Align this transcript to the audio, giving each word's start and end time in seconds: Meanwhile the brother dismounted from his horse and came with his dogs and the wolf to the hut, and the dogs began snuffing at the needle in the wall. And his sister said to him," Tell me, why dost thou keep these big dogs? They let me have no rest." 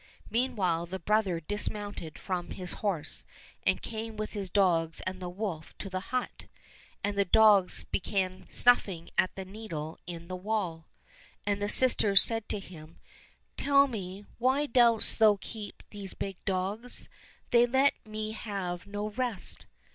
Meanwhile 0.31 0.87
the 0.87 0.97
brother 0.97 1.39
dismounted 1.39 2.17
from 2.17 2.49
his 2.49 2.71
horse 2.81 3.23
and 3.67 3.83
came 3.83 4.17
with 4.17 4.31
his 4.33 4.49
dogs 4.49 4.99
and 5.01 5.19
the 5.21 5.29
wolf 5.29 5.77
to 5.77 5.91
the 5.91 5.99
hut, 6.09 6.47
and 7.03 7.15
the 7.15 7.23
dogs 7.23 7.83
began 7.83 8.47
snuffing 8.49 9.11
at 9.15 9.35
the 9.35 9.45
needle 9.45 9.99
in 10.07 10.27
the 10.27 10.35
wall. 10.35 10.87
And 11.45 11.61
his 11.61 11.75
sister 11.75 12.15
said 12.15 12.49
to 12.49 12.57
him," 12.59 12.97
Tell 13.63 13.85
me, 13.85 14.25
why 14.39 14.65
dost 14.65 15.19
thou 15.19 15.37
keep 15.39 15.83
these 15.91 16.15
big 16.15 16.43
dogs? 16.45 17.07
They 17.51 17.67
let 17.67 17.93
me 18.03 18.31
have 18.31 18.87
no 18.87 19.09
rest." 19.09 19.67